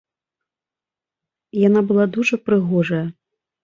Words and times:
Яна 1.67 1.79
была 1.93 2.05
дужа 2.19 2.35
прыгожая. 2.49 3.07